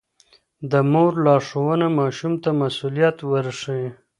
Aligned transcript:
د 0.71 0.73
مور 0.91 1.11
لارښوونه 1.25 1.87
ماشوم 1.99 2.33
ته 2.43 2.49
مسووليت 2.61 3.17
ورښيي. 3.29 3.89